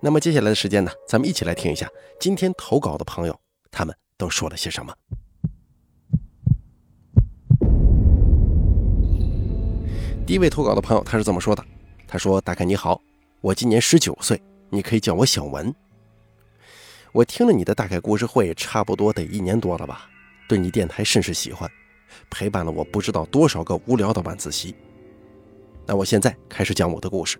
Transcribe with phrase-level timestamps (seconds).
[0.00, 1.88] 那么接下来的时间呢，咱们一起来听一下
[2.20, 4.94] 今天投稿的朋友他们都说了些什么。
[10.26, 11.62] 第一位投稿的朋友他是这么说的
[12.08, 13.00] ：“他说，大概你好，
[13.42, 15.74] 我今年十九岁，你可以叫我小文。
[17.12, 20.08] 我听了你的大概故事会，差不多得一年多了吧，
[20.48, 21.70] 对你电台甚是喜欢，
[22.30, 24.74] 陪伴了我不知道多少个无聊的晚自习。
[25.86, 27.38] 那我现在开始讲我的故事。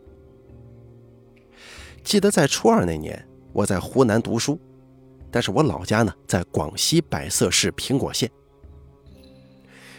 [2.04, 4.60] 记得在初二那年，我在湖南读书，
[5.30, 8.30] 但是我老家呢在广西百色市平果县。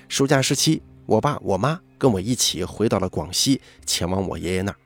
[0.07, 4.77] 暑假时期，我爸我妈。”跟我一起回到了广西，前往我爷爷那儿。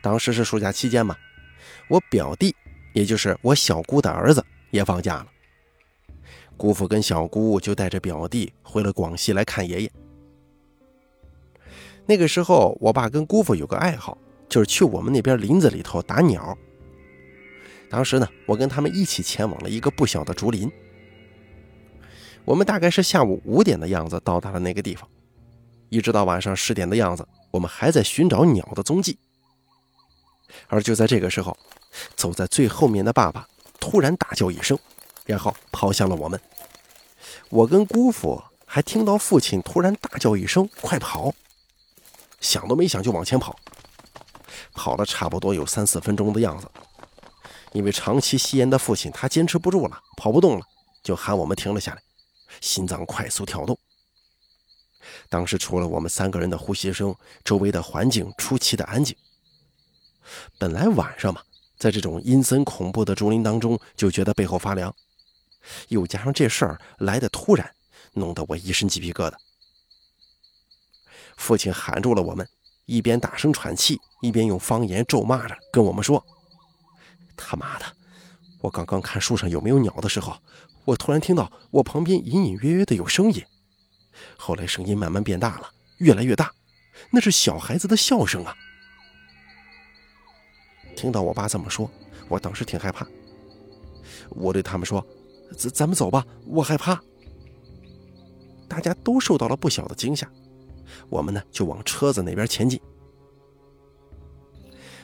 [0.00, 1.14] 当时是暑假期间嘛，
[1.90, 2.56] 我表弟，
[2.94, 5.26] 也就是我小姑的儿子，也放假了。
[6.56, 9.92] 姑父跟小姑就带着表弟回了广西来看爷爷。
[12.06, 14.16] 那个时候，我爸跟姑父有个爱好，
[14.48, 16.56] 就是去我们那边林子里头打鸟。
[17.90, 20.70] 当时呢，我跟他们一起前往了一个不小的竹林。
[22.44, 25.08] 我们大概是下午五点的样子到达了那个地方。
[25.90, 29.18] 一直到晚上十点的样子，我们还在寻找鸟的踪迹。
[30.66, 31.56] 而就在这个时候，
[32.14, 33.48] 走在最后面的爸爸
[33.80, 34.78] 突然大叫一声，
[35.24, 36.38] 然后跑向了我们。
[37.48, 41.34] 我跟姑父还听到父亲突然大叫一声：“快跑！”
[42.40, 43.58] 想都没想就往前跑。
[44.78, 46.70] 跑了差不多有三四分钟的样子，
[47.72, 50.64] 因为长期吸烟的父亲他坚持不住了，跑不动了，
[51.02, 52.00] 就喊我们停了下来，
[52.60, 53.76] 心脏快速跳动。
[55.28, 57.12] 当时除了我们三个人的呼吸声，
[57.44, 59.16] 周围的环境出奇的安静。
[60.58, 61.42] 本来晚上嘛，
[61.76, 64.94] 在这种阴森恐怖的竹林当中，就觉得背后发凉，
[65.88, 67.74] 又加上这事儿来的突然，
[68.12, 69.34] 弄得我一身鸡皮疙瘩。
[71.36, 72.48] 父亲喊住了我们，
[72.88, 76.24] 一边大声喘气，一边用方言咒骂着跟我们说
[77.36, 77.84] ：“他妈的！
[78.62, 80.34] 我刚刚看树上有没有鸟的时候，
[80.86, 83.44] 我突然听到我旁边隐隐约约的有声音。”
[84.38, 86.50] 后来声音慢慢变大了，越来越大，
[87.10, 88.56] 那是小孩子的笑声啊！
[90.96, 91.90] 听到我爸这么说，
[92.26, 93.06] 我当时挺害怕。
[94.30, 95.06] 我对他们说
[95.54, 96.98] ：“咱咱们走吧，我害怕。”
[98.66, 100.26] 大家都受到了不小的惊吓，
[101.08, 102.80] 我们呢就往车子那边前进。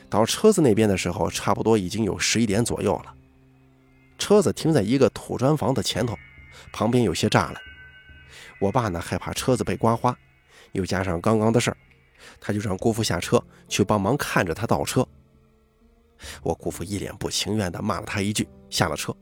[0.09, 3.13] 到车子那边的时候，差不多已经有十一点左右了。
[4.17, 6.15] 车子停在一个土砖房的前头，
[6.71, 7.61] 旁边有些栅栏。
[8.61, 10.17] 我爸呢害怕车子被刮花，
[10.71, 11.77] 又加上刚刚的事儿，
[12.39, 15.05] 他就让姑父下车去帮忙看着他倒车。
[16.41, 19.13] 我姑父一脸不情愿地骂了他一句，下了车。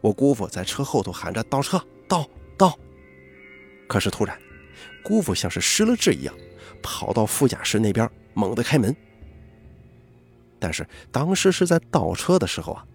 [0.00, 2.24] 我姑父在车后头喊着：“倒车，倒
[2.56, 2.78] 倒！”
[3.88, 4.38] 可是突然，
[5.02, 6.34] 姑父像是失了智一样，
[6.82, 8.94] 跑到副驾驶那边，猛地开门。
[10.58, 12.86] 但是当时是在倒车的时候啊，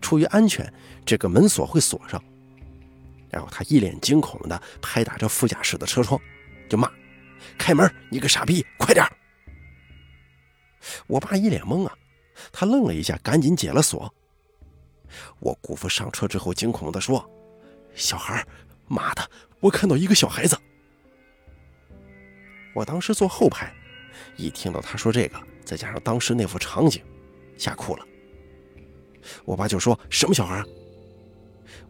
[0.00, 0.70] 出于安全，
[1.04, 2.22] 这个门锁会锁上。
[3.30, 6.20] 然后他一脸惊恐地拍打着副驾驶的车窗，
[6.68, 6.90] 就骂
[7.58, 7.90] ：“开门！
[8.10, 9.04] 你个傻逼，快点！”
[11.08, 11.94] 我爸一脸懵啊，
[12.52, 14.12] 他愣了一下，赶紧解了锁。
[15.40, 17.28] 我姑父上车之后惊恐地说
[17.94, 18.46] ：“小孩，
[18.86, 19.30] 妈的，
[19.60, 20.56] 我看到一个小孩子！”
[22.76, 23.72] 我当时坐后排，
[24.36, 27.02] 一听到他说这个，再加上当时那副场景，
[27.56, 28.06] 吓哭了。
[29.46, 30.62] 我爸就说：“什么小孩？”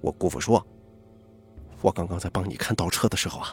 [0.01, 0.65] 我姑父说。
[1.81, 3.53] 我刚刚在帮你看倒车的时候啊，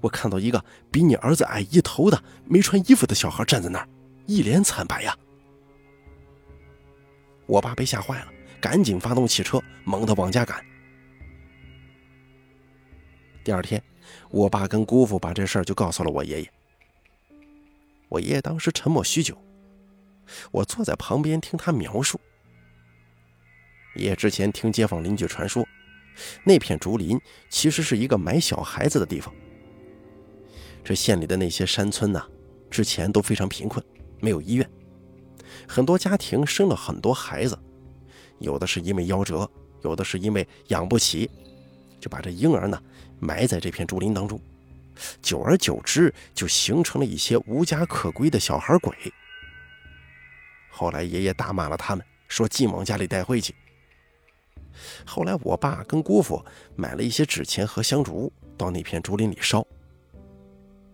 [0.00, 3.88] 我看到一个比你儿子矮一头的没穿衣服的小孩站在那儿，
[4.26, 5.16] 一脸惨白呀。
[7.46, 8.28] 我爸被吓坏了，
[8.60, 10.64] 赶紧发动汽车，猛地往家赶。
[13.42, 13.82] 第二天，
[14.30, 16.52] 我爸跟姑父把这事儿就告诉了我爷爷。
[18.08, 19.36] 我爷爷当时沉默许久，
[20.50, 22.18] 我坐在旁边听他描述。
[23.96, 25.66] 爷爷之前听街坊邻居传说。
[26.42, 29.32] 那片竹林其实是一个埋小孩子的地方。
[30.82, 32.26] 这县里的那些山村呐，
[32.68, 33.84] 之前都非常贫困，
[34.20, 34.68] 没有医院，
[35.68, 37.56] 很多家庭生了很多孩子，
[38.40, 39.48] 有的是因为夭折，
[39.82, 41.30] 有的是因为养不起，
[42.00, 42.82] 就把这婴儿呢
[43.20, 44.40] 埋在这片竹林当中，
[45.22, 48.94] 久而久之就形成了一些无家可归的小孩鬼。
[50.70, 53.54] 后来爷爷大骂了他们，说尽往家里带晦气。
[55.04, 56.44] 后来我爸跟姑父
[56.76, 59.66] 买了一些纸钱和香烛，到那片竹林里烧。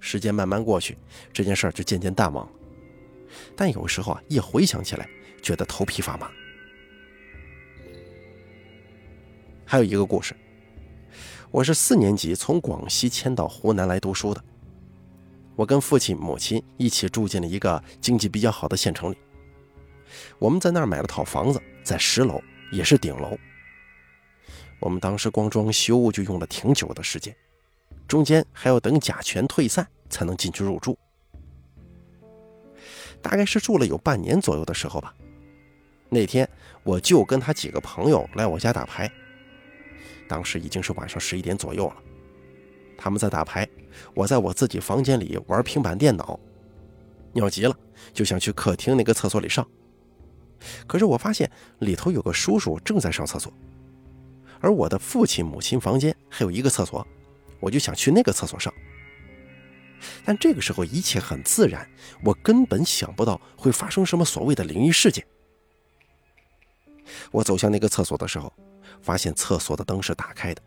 [0.01, 0.97] 时间慢慢过去，
[1.33, 2.53] 这件事儿就渐渐淡忘了。
[3.57, 5.09] 但有时候啊，一回想起来，
[5.43, 6.31] 觉得头皮发麻。
[9.67, 10.37] 还有一个故事，
[11.55, 14.43] 我是四年级从广西迁到湖南来读书的。
[15.55, 19.17] 我跟父亲、母亲一起住进了一个经济比较好的县城里。
[20.41, 22.43] 我们在那儿买了套房子，在十楼，
[22.73, 23.39] 也是顶楼。
[24.81, 27.33] 我们当时光装修就用了挺久的时间，
[28.09, 30.99] 中间还要等甲醛退散才能进去入住。
[33.23, 35.15] 大概是住了有半年左右的时候吧。
[36.09, 36.51] 那天
[36.83, 39.09] 我舅跟他几个朋友来我家打牌，
[40.29, 41.97] 当时已经是晚上十一点左右了。
[42.97, 43.69] 他们在打牌，
[44.15, 46.39] 我在我自己房间里玩平板电脑，
[47.33, 47.77] 尿急了
[48.13, 49.67] 就想去客厅那个厕所里上。
[50.87, 51.51] 可是我发现
[51.81, 53.53] 里头有个叔叔正在上厕所，
[54.61, 57.07] 而我的父亲、母亲房间还有一个厕所，
[57.61, 58.73] 我就想去那个厕所上。
[60.25, 61.87] 但这个时候一切很自然，
[62.23, 65.27] 我根本想不到会发生什么所谓的灵异事件。
[67.31, 68.53] 我走向那个厕所的时候，
[69.03, 70.63] 发现厕所的灯是打开的。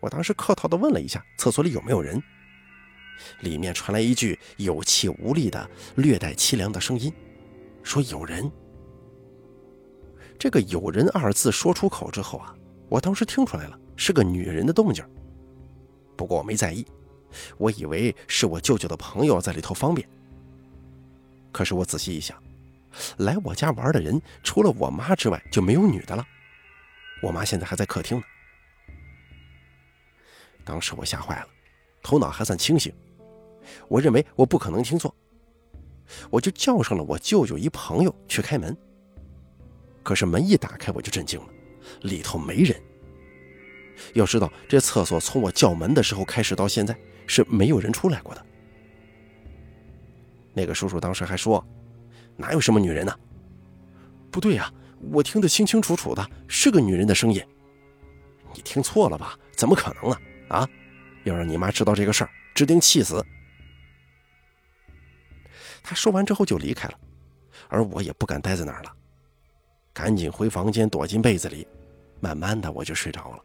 [0.00, 2.20] 我当时客套的问了一下厕所里有没有人，
[3.40, 7.12] 里面传来一句有气无力的、略带凄凉的声音，
[7.82, 8.50] 说有人。
[10.38, 12.52] 这个“有人”二字说出口之后啊，
[12.88, 15.04] 我当时听出来了，是个女人的动静。
[16.16, 16.84] 不过我没在意，
[17.58, 20.08] 我以为是我舅舅的朋友在里头方便。
[21.52, 22.36] 可是我仔细一想，
[23.18, 26.26] 来我家玩的人除了我妈之外就没有女的了，
[27.22, 28.24] 我妈现在还在客厅呢。
[30.64, 31.48] 当时我吓坏了，
[32.02, 32.92] 头脑还算清醒，
[33.88, 35.14] 我认为我不可能听错，
[36.30, 38.76] 我就叫上了我舅舅一朋友去开门。
[40.02, 41.46] 可是门一打开，我就震惊了，
[42.02, 42.80] 里头没人。
[44.14, 46.96] 要知道，这厕所从我叫门的时候开始到现在
[47.26, 48.46] 是没有人出来过的。
[50.52, 51.64] 那个叔叔当时还说
[52.36, 53.16] ：“哪有什么女人呢？”
[54.30, 54.72] 不对呀，
[55.10, 57.44] 我听得清清楚楚的，是个女人的声音。
[58.54, 59.38] 你听错了吧？
[59.56, 60.16] 怎么可能呢？
[60.48, 60.68] 啊！
[61.24, 63.24] 要让你妈知道这个事儿，指定气死。
[65.82, 66.98] 他说完之后就离开了，
[67.68, 68.92] 而我也不敢待在那儿了，
[69.92, 71.66] 赶紧回房间躲进被子里，
[72.20, 73.44] 慢慢的我就睡着了。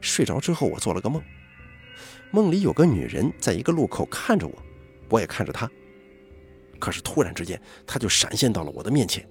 [0.00, 1.22] 睡着之后，我做了个梦，
[2.30, 4.62] 梦里有个女人在一个路口看着我，
[5.08, 5.70] 我也看着她。
[6.80, 9.28] 可是突然之间，她就闪现到了我的面前，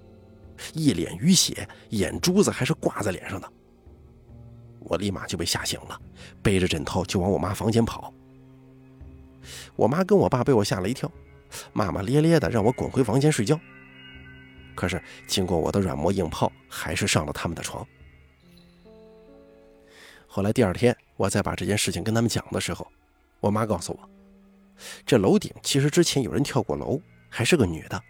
[0.72, 3.52] 一脸淤血，眼珠子还是挂在脸上的。
[4.78, 6.00] 我立马就被吓醒了，
[6.42, 8.14] 背着枕头就往我妈房间跑。
[9.76, 11.10] 我妈跟我爸被我吓了一跳，
[11.72, 13.58] 骂骂咧咧的让我滚回房间睡觉。
[14.74, 17.86] 可是经过我的软磨硬泡，还是上了他们的床。
[20.26, 22.86] 后来第二天，我再把这件事情跟他们讲的时候，
[23.40, 24.08] 我妈告诉我，
[25.04, 27.00] 这楼顶其实之前有人跳过楼，
[27.30, 28.02] 还是个女的。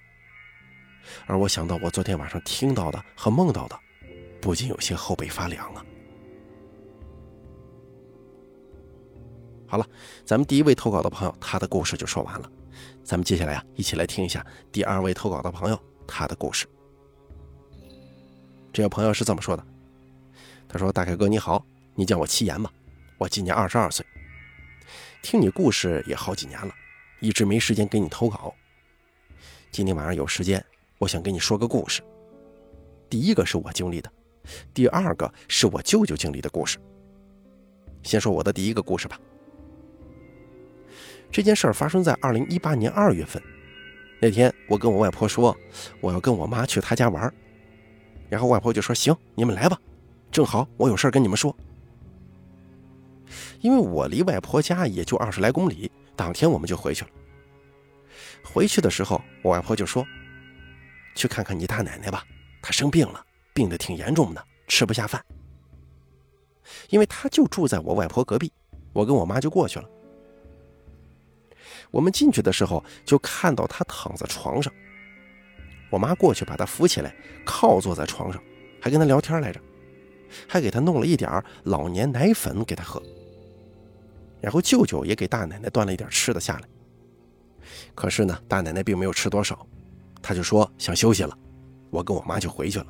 [1.27, 3.79] 而我想到我昨天晚上听到的和梦到的，
[4.41, 5.85] 不禁有些后背发凉啊。
[9.67, 9.87] 好了，
[10.25, 12.51] 咱们第一位投稿的朋友，他的故事就说完了。
[13.05, 16.67] 咱们接下来啊，一起来听一下第二位投稿的朋友他的故事。
[18.73, 19.67] 这位朋友是这么说的
[20.69, 22.73] ：“他说，大凯哥你好，你叫我七言吧，
[23.19, 24.05] 我今年二十二岁，
[25.23, 26.73] 听你故事也好几年了，
[27.21, 28.55] 一直没时间给你投稿。
[29.71, 30.65] 今天晚上有时间，
[30.99, 32.03] 我想跟你说个故事。
[33.09, 34.11] 第一个是我经历的，
[34.75, 36.77] 第二个是我舅舅经历的故事。
[38.03, 39.21] 先说我的第一个故事吧。”
[41.31, 43.41] 这件事儿发生在二零一八年二月份，
[44.21, 45.57] 那天我跟我外婆说
[46.01, 47.33] 我要跟我妈去她家玩，
[48.29, 49.79] 然后外婆就说行，你们来吧，
[50.33, 51.57] 正好我有事跟你们说。
[53.61, 57.11] 因为我离外婆家也就二十来公里，当天我们就回去了。
[58.43, 60.07] 回去的时候，我外婆就说
[61.15, 62.25] 去看看你大奶奶吧，
[62.63, 65.25] 她生病了，病得挺严重的，吃不下饭。
[66.89, 68.53] 因为她就住在我外婆隔壁，
[68.93, 69.89] 我跟我妈就过去了。
[71.91, 74.73] 我们进去的时候，就看到他躺在床上。
[75.91, 77.13] 我妈过去把他扶起来，
[77.45, 78.41] 靠坐在床上，
[78.81, 79.61] 还跟他聊天来着，
[80.47, 83.03] 还给他弄了一点老年奶粉给他喝。
[84.41, 86.69] 然后舅舅也给大奶奶端了一点吃的下来。
[87.95, 89.67] 可是呢，大奶奶并没有吃多少，
[90.23, 91.37] 她就说想休息了。
[91.91, 92.87] 我跟我妈就回去了。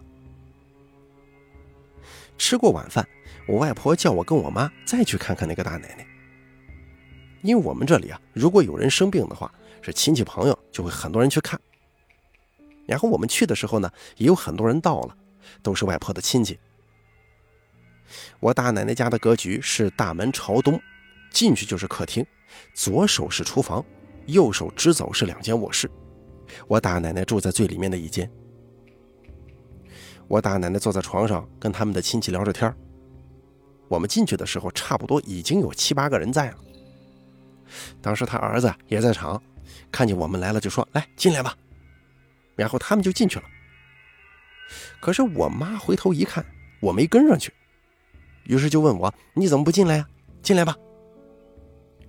[2.36, 3.06] 吃过晚饭，
[3.46, 6.06] 我外婆叫我跟我妈再去看看那个大奶奶。
[7.42, 11.58] 因为我们这里啊，如果有人生病的话，是亲戚朋友就会很多人去看，
[12.86, 15.16] 然后我们去的时候呢，也有很多人到了，
[15.62, 16.58] 都是外婆的亲戚。
[18.40, 20.78] 我大奶奶家的格局是大门朝东，
[21.30, 22.26] 进去就是客厅，
[22.74, 23.82] 左手是厨房，
[24.26, 25.90] 右手直走是两间卧室。
[26.66, 28.30] 我大奶奶住在最里面的一间。
[30.28, 32.72] 我大奶奶坐在床上跟他们的亲戚聊着天
[33.88, 36.56] 我们进去的时候，差不多已经有七八个人在了。
[38.00, 39.40] 当时他儿子也在场，
[39.90, 41.56] 看见我们来了，就说：“来进来吧。”
[42.54, 43.44] 然后他们就进去了。
[45.00, 46.44] 可是我妈回头一看，
[46.80, 47.52] 我没跟上去，
[48.44, 50.08] 于是就问我：“你怎么不进来呀？
[50.42, 50.76] 进来吧。”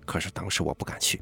[0.06, 1.20] 可是当时我不敢去，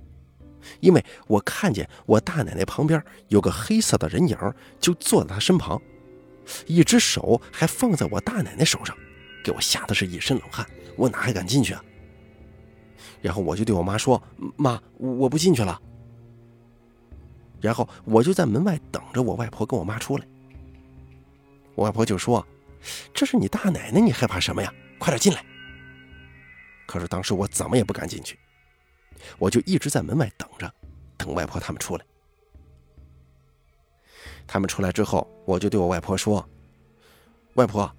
[0.79, 4.37] 因为我看见我大奶奶旁边有个黑色的人影，
[4.79, 5.81] 就坐在她身旁，
[6.67, 8.95] 一只手还放在我大奶奶手上，
[9.43, 10.65] 给我吓得是一身冷汗。
[10.95, 11.83] 我哪还敢进去啊？
[13.21, 14.21] 然后我就对我妈说
[14.55, 15.81] ：“妈，我不进去了。”
[17.61, 20.25] 然后我就在门外等着我外婆跟我妈出来。
[21.75, 22.45] 我外婆就说
[23.13, 24.73] ：“这是你大奶奶，你害怕什么呀？
[24.97, 25.43] 快点进来！”
[26.87, 28.39] 可是当时我怎么也不敢进去，
[29.37, 30.71] 我就一直在门外等着，
[31.17, 32.05] 等外婆他们出来。
[34.47, 36.47] 他们出来之后，我就对我外婆说
[37.55, 37.91] ：“外婆，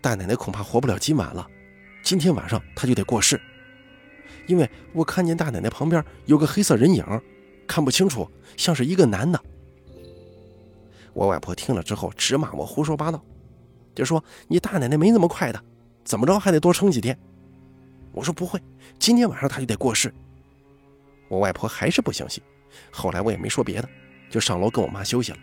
[0.00, 1.46] 大奶奶恐怕活不了今晚了，
[2.02, 3.40] 今天晚上她就得过世，
[4.46, 7.04] 因为我看见大奶奶旁边有个黑色人影。”
[7.68, 9.42] 看不清楚，像是一个男的。
[11.12, 13.20] 我外婆听了之后直骂我胡说八道，
[13.92, 15.60] 就说你大奶奶没那么快的，
[16.04, 17.18] 怎么着还得多撑几天。
[18.12, 18.62] 我说不会，
[19.00, 20.14] 今天晚上她就得过世。
[21.28, 22.42] 我外婆还是不相信，
[22.90, 23.88] 后来我也没说别的，
[24.30, 25.38] 就上楼跟我妈休息了。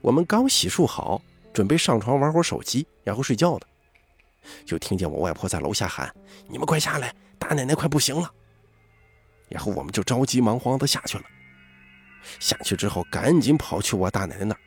[0.00, 1.22] 我们刚洗漱好，
[1.52, 3.66] 准备上床玩会儿手机，然后睡觉的，
[4.64, 6.14] 就听见我外婆在楼下喊
[6.46, 8.30] ：“你们快下来，大奶奶快不行了。”
[9.48, 11.24] 然后我们就着急忙慌的下去了。
[12.38, 14.60] 下去之后，赶紧跑去我大奶奶那儿，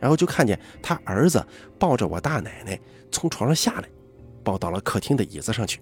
[0.00, 1.44] 然后就看见他儿子
[1.78, 2.78] 抱着我大奶奶
[3.10, 3.88] 从床上下来，
[4.44, 5.80] 抱到了客厅的椅子上去。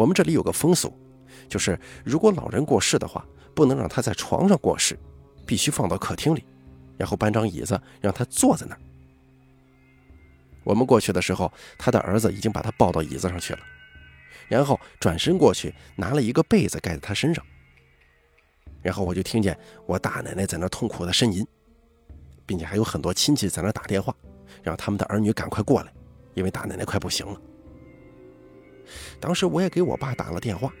[0.00, 0.90] 我们这里有个风俗，
[1.46, 3.22] 就是如果老人过世的话，
[3.54, 4.98] 不能让他在床上过世，
[5.44, 6.42] 必须放到客厅里，
[6.96, 8.80] 然后搬张椅子让他坐在那儿。
[10.64, 13.60] 我们过去的时候，他的儿子已经把他抱到椅子上去了。
[14.48, 17.44] 然后转身过去，拿了一个被子盖在他身上。
[18.80, 19.54] 然后我就听见
[19.84, 21.46] 我大奶奶在那痛苦的呻吟，
[22.46, 24.16] 并且还有很多亲戚在那打电话，
[24.62, 25.92] 让他们的儿女赶快过来，
[26.32, 27.38] 因为大奶奶快不行了。
[29.18, 30.72] 当时我也给我爸打了电话，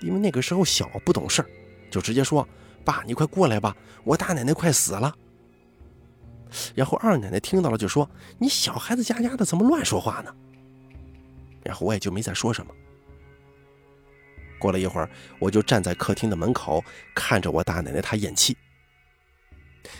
[0.00, 1.48] 因为那个时候小不懂事儿
[1.90, 2.46] 就直接说
[2.84, 5.14] ：“爸，你快过来吧，我大奶奶快死了。”
[6.74, 8.08] 然后二奶奶听到了就说
[8.38, 10.34] ：“你小孩子家家的，怎么乱说话呢？”
[11.62, 12.74] 然后我也就没再说什么。
[14.58, 16.82] 过了一会儿，我就站在客厅的门口，
[17.14, 18.56] 看着我大奶奶她咽气。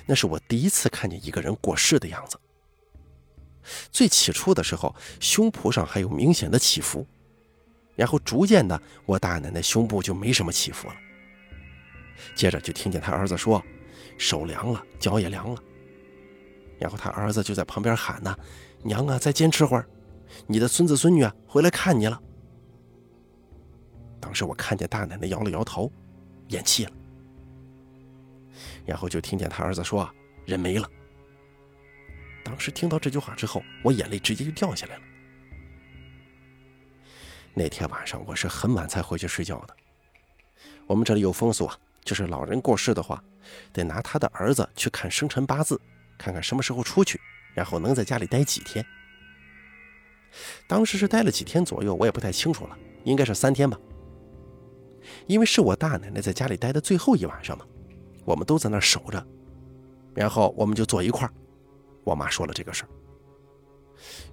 [0.06, 2.38] 那是我第一次看见一个人过世的样子。
[3.90, 7.06] 最起初的时候，胸脯上还有明显的起伏，
[7.94, 10.94] 然后逐渐的，我大奶奶胸部就没什么起伏了。
[12.34, 13.62] 接着就听见他儿子说
[14.18, 15.62] ：“手凉了，脚也凉了。”
[16.78, 18.36] 然后他儿子就在旁边喊呢
[18.82, 19.88] ：“娘啊，再坚持会儿。”
[20.46, 22.20] 你的孙子孙女啊，回来看你了。
[24.20, 25.90] 当时我看见大奶奶摇了摇头，
[26.48, 26.92] 咽气了。
[28.84, 30.08] 然后就听见他儿子说
[30.44, 30.88] ：“人没了。”
[32.48, 35.02] 当时听到这句话之后，我眼泪直接就掉下来了。
[37.52, 39.76] 那天晚上我是很晚才回去睡觉的。
[40.86, 43.22] 我们这里有风俗啊，就是老人过世的话，
[43.70, 45.78] 得拿他的儿子去看生辰八字，
[46.16, 47.20] 看看什么时候出去，
[47.52, 48.82] 然后能在家里待几天。
[50.66, 53.78] 当时是待了几天左右，我也不太清楚了，应该是三天吧。
[55.26, 57.66] 因为是我大奶奶在家里待的最后一晚上嘛，
[58.24, 59.22] 我们都在那儿守着，
[60.14, 61.32] 然后我们就坐一块儿。
[62.08, 62.88] 我妈说了这个事儿，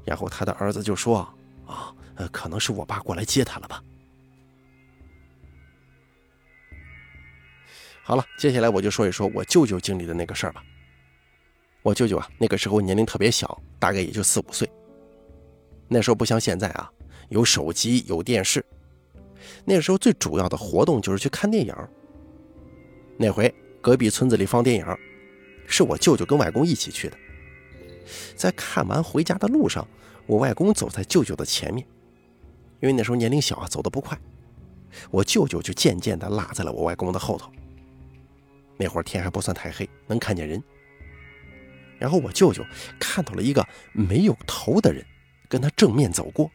[0.05, 1.27] 然后他的儿子就说
[1.67, 1.94] ：“啊，
[2.32, 3.84] 可能是我爸过来接他了吧。”
[8.01, 10.63] 好了，接下来我就说一说我舅舅经历的那个事儿吧。
[11.82, 14.70] 我舅舅啊，那个时候年龄特别小，大概也就四五岁。
[15.88, 16.89] 那时候不像现在啊，
[17.29, 18.65] 有手机有电视。
[19.65, 21.75] 那时候最主要的活动就是去看电影。
[23.17, 24.86] 那回隔壁村子里放电影，
[25.67, 27.17] 是我舅舅跟外公一起去的。
[28.36, 29.88] 在看完回家的路上，
[30.26, 31.86] 我外公走在舅舅的前面，
[32.82, 34.18] 因为那时候年龄小啊，走得不快。
[35.12, 37.52] 我舅舅就渐渐地落在了我外公的后头。
[38.78, 40.62] 那会儿天还不算太黑，能看见人。
[41.98, 42.64] 然后我舅舅
[43.00, 45.06] 看到了一个没有头的人。
[45.48, 46.50] 跟他正面走过，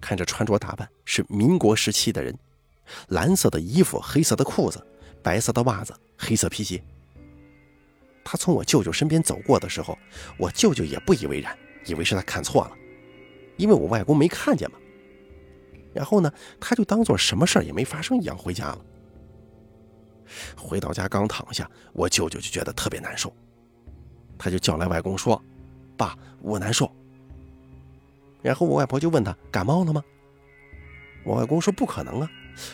[0.00, 2.36] 看着穿着打扮是民国时期的人，
[3.06, 4.84] 蓝色的衣服，黑色的裤子，
[5.22, 6.82] 白色的袜子，黑色皮鞋。
[8.28, 9.96] 他从我舅舅身边走过的时候，
[10.36, 12.72] 我舅舅也不以为然，以为是他看错了，
[13.56, 14.76] 因为我外公没看见嘛。
[15.94, 18.78] 然后呢，他就当做什么事儿也没发生一样回家了。
[20.56, 23.32] 回到家刚躺下，我舅舅就觉得特别难受，
[24.36, 25.40] 他就叫来外公说
[25.96, 26.90] ：“爸，我难受。”
[28.42, 30.02] 然后我外婆就问他感冒了吗？
[31.24, 32.28] 我外公说不可能啊，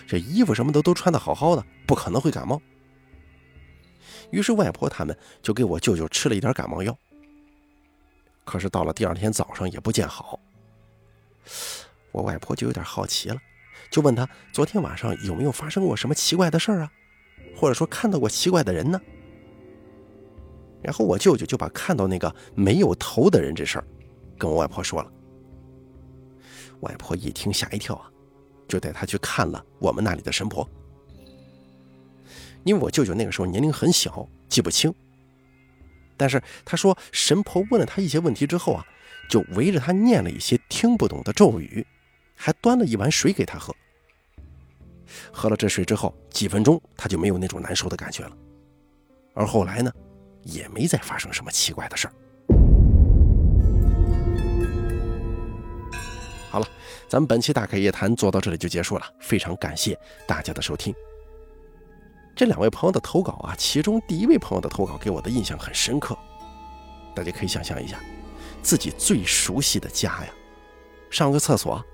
[0.06, 2.58] 这衣服什么的都穿得好好的，不可能会感冒。
[4.30, 6.96] 于是外婆他们就给我舅舅吃了一点感冒药。
[8.44, 10.38] 可是到了第二天早上也不见好，
[12.10, 13.36] 我外婆就有点好奇了，
[13.90, 16.92] 就问他昨天晚上有没有发生过什么奇怪的事儿啊，
[17.56, 19.00] 或者说看到过奇怪的人呢？
[20.82, 23.84] 然后我舅舅就把看到那个没有头的人这事儿
[24.36, 25.12] 跟我外婆说了。
[26.80, 28.10] 外婆一听吓一跳啊，
[28.66, 30.68] 就带他去看了我们那里的神婆。
[32.64, 34.92] 因为我舅舅那个时候年龄很小，记不清。
[36.16, 38.86] 但是他说神婆问了他一些问题之后啊，
[39.28, 41.84] 就围着他念了一些听不懂的咒语，
[42.36, 43.74] 还端了一碗水给他喝。
[45.32, 48.36] 喝了这水之后，几分钟他就没有那种难受的感觉了。
[49.34, 49.92] 而后来呢，
[50.42, 52.14] 也没再发生什么奇怪的事儿。
[56.50, 56.66] 好了，
[57.08, 60.94] 咱们本期大开夜谈做到这里就结束了，非常感谢大家的收听。
[62.34, 66.16] 这两位朋友的投稿啊，其中第一位朋友的投稿给我的印象很深刻。
[67.14, 68.00] 大家可以想象一下，
[68.62, 70.32] 自己最熟悉的家呀，
[71.10, 71.84] 上个厕所，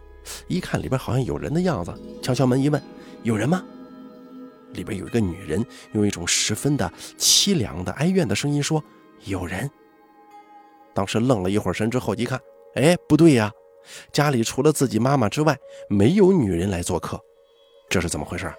[0.47, 1.93] 一看里边好像有人的样子，
[2.23, 2.81] 敲敲门一问，
[3.25, 3.65] 有人吗？
[4.75, 8.83] 里边有一个女人，用一种十分的凄凉的哀怨的声音说
[9.25, 9.69] ：“有人。”
[10.95, 12.41] 当时愣了一会儿神之后一看，
[12.75, 13.51] 哎，不对呀。
[14.13, 15.57] 家里除了自己妈妈之外，
[15.89, 17.19] 没有女人来做客，
[17.89, 18.53] 这是怎么回事？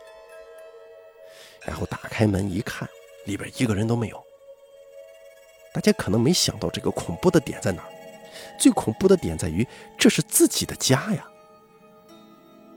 [1.69, 2.89] 然后打开门一看，
[3.25, 4.19] 里边一个人都没有。
[5.71, 7.89] 大家可能没想到这个恐怖的点在哪儿，
[8.57, 11.23] 最恐怖的点在于这是自己的家呀。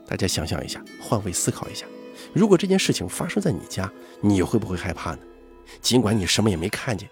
[0.05, 1.87] 大家想象一下，换位思考一下，
[2.33, 5.23] 如果这件事情发生在你家，你会不会害怕呢？
[5.81, 7.09] 尽管你什么也没看见，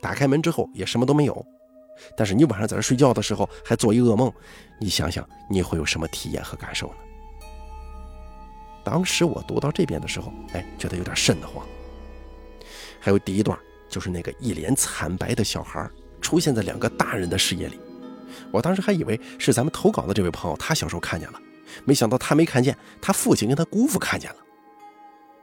[0.00, 1.46] 打开门之后也什么都没有。
[2.16, 4.32] 但是你晚上在这睡觉的时候还做一噩梦，
[4.80, 6.94] 你想想你会有什么体验和感受呢？
[8.84, 11.66] 当时我读到这边的时候，哎，觉得有点瘆得慌。
[12.98, 15.88] 还有第一段，就是那个一脸惨白的小孩
[16.20, 17.78] 出现在两个大人的视野里，
[18.50, 21.40] 我当时还以为是咱们投稿的这位朋友他小时候看见了，
[21.84, 24.36] 没想到他没看见，他父亲跟他姑父看见了。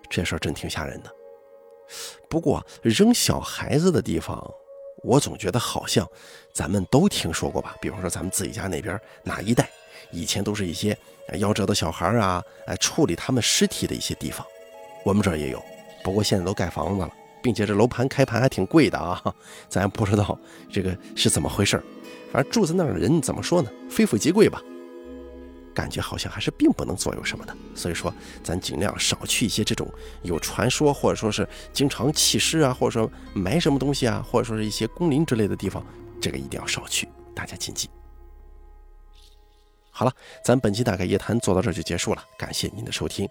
[0.09, 1.11] 这事儿真挺吓人的。
[2.29, 4.51] 不过扔小孩子的地方。
[5.03, 6.05] 我总觉得好像
[6.51, 9.69] 咱们都听说过吧，比方说咱们自己家那边哪一带，
[10.11, 10.97] 以前都是一些
[11.33, 14.45] 夭折的小孩啊，哎，处理他们尸体的一些地方，
[15.03, 15.63] 我们这儿也有，
[16.03, 17.11] 不过现在都盖房子了，
[17.41, 19.21] 并且这楼盘开盘还挺贵的啊，
[19.67, 20.37] 咱也不知道
[20.71, 21.81] 这个是怎么回事
[22.31, 24.61] 反正住在那儿的人怎么说呢，非富即贵吧。
[25.73, 28.11] 感觉好像还是并不能左右什么的，所以说
[28.43, 29.87] 咱尽量少去一些这种
[30.23, 35.85] 有传说或者说是经常弃尸啊，或者说埋什么东西啊，或者说是一些工林之类的地方，
[36.19, 37.87] 这个一定要少去，大家谨记。
[39.97, 43.27] 好了，咱本期大概夜谈做到这就结束了，感谢您的收听，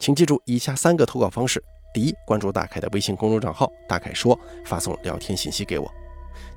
[0.00, 1.62] 请记住以下三个投稿方式：
[1.94, 5.88] 第一，关注大凯的微信公众账号“大凯说”，发送聊天信息给我；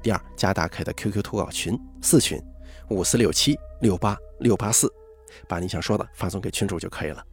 [0.01, 2.41] 第二，加大凯的 QQ 投稿群四群
[2.89, 4.91] 五四六七六八六八四。
[5.47, 7.23] 把你想说的发送给群主就可以了。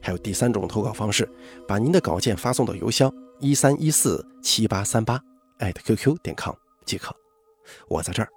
[0.00, 1.28] 还有第三种投稿方式，
[1.66, 5.20] 把您的稿件发送到邮箱一三一四七八三八
[5.58, 6.54] 艾特 QQ 点 com
[6.86, 7.12] 即可。
[7.88, 8.28] 我在这儿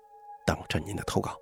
[0.47, 1.38] 等着您的投稿。